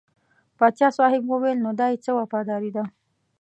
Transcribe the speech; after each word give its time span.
پاچا 0.57 0.87
صاحب 0.97 1.21
وویل 1.27 1.57
نو 1.65 1.71
دا 1.79 1.85
یې 1.91 1.97
څه 2.05 2.11
وفاداري 2.19 2.71
ده. 2.75 2.83